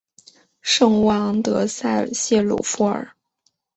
[0.63, 3.07] 圣乌昂德塞谢鲁夫尔。